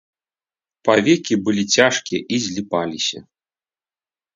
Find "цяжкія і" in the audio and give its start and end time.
1.77-2.43